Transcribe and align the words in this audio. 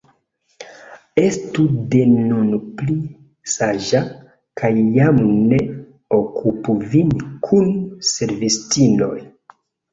Estu 1.23 1.65
de 1.91 1.99
nun 2.13 2.49
pli 2.79 2.95
saĝa 3.57 4.01
kaj 4.63 4.73
jam 4.97 5.21
ne 5.53 5.61
okupu 6.21 6.79
vin 6.97 7.17
kun 7.49 7.73
servistinoj. 8.17 9.17